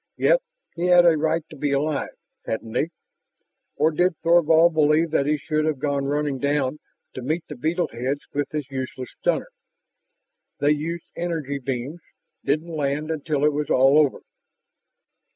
Yet 0.17 0.41
he 0.75 0.87
had 0.87 1.05
a 1.05 1.15
right 1.15 1.43
to 1.51 1.55
be 1.55 1.71
alive, 1.73 2.09
hadn't 2.47 2.73
he? 2.73 2.89
Or 3.75 3.91
did 3.91 4.17
Thorvald 4.17 4.73
believe 4.73 5.11
that 5.11 5.27
he 5.27 5.37
should 5.37 5.63
have 5.65 5.77
gone 5.77 6.05
running 6.05 6.39
down 6.39 6.79
to 7.13 7.21
meet 7.21 7.43
the 7.47 7.55
beetle 7.55 7.87
heads 7.91 8.21
with 8.33 8.49
his 8.49 8.71
useless 8.71 9.11
stunner? 9.11 9.49
"They 10.59 10.71
used 10.71 11.05
energy 11.15 11.59
beams... 11.59 12.01
didn't 12.43 12.75
land 12.75 13.11
until 13.11 13.45
it 13.45 13.53
was 13.53 13.69
all 13.69 13.99
over." 13.99 14.21